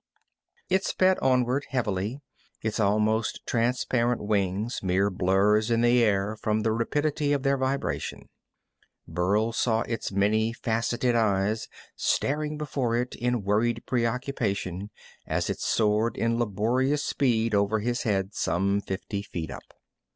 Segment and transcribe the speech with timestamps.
[0.67, 2.21] It sped onward, heavily,
[2.63, 8.27] its almost transparent wings mere blurs in the air from the rapidity of their vibration.
[9.07, 14.89] Burl saw its many faceted eyes staring before it in worried preoccupation
[15.27, 19.71] as it soared in laborious speed over his head, some fifty feet up.